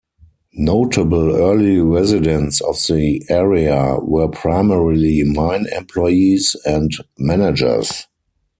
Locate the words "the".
2.89-3.21